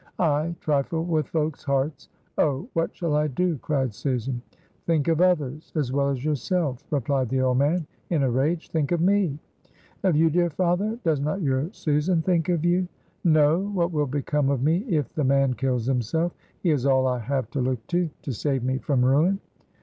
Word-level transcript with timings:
"I 0.17 0.55
trifle 0.61 1.03
with 1.05 1.27
folks' 1.27 1.63
hearts! 1.63 2.09
Oh! 2.35 2.67
what 2.73 2.95
shall 2.95 3.13
I 3.15 3.27
do!" 3.27 3.59
cried 3.59 3.93
Susan. 3.93 4.41
"Think 4.87 5.07
of 5.07 5.21
others 5.21 5.71
as 5.75 5.91
well 5.93 6.09
as 6.09 6.25
yourself," 6.25 6.83
replied 6.89 7.29
the 7.29 7.41
old 7.41 7.59
man 7.59 7.85
in 8.09 8.23
a 8.23 8.31
rage. 8.31 8.69
"Think 8.71 8.91
of 8.91 8.99
me." 8.99 9.37
"Of 10.01 10.15
you, 10.15 10.31
dear 10.31 10.49
father? 10.49 10.97
Does 11.03 11.19
not 11.19 11.43
your 11.43 11.69
Susan 11.71 12.23
think 12.23 12.49
of 12.49 12.65
you?" 12.65 12.87
"No! 13.23 13.59
what 13.61 13.91
will 13.91 14.07
become 14.07 14.49
of 14.49 14.63
me 14.63 14.77
if 14.89 15.13
the 15.13 15.23
man 15.23 15.53
kills 15.53 15.85
himself? 15.85 16.31
He 16.63 16.71
is 16.71 16.87
all 16.87 17.05
I 17.05 17.19
have 17.19 17.51
to 17.51 17.61
look 17.61 17.85
to, 17.89 18.09
to 18.23 18.33
save 18.33 18.63
me 18.63 18.79
from 18.79 19.05
ruin." 19.05 19.39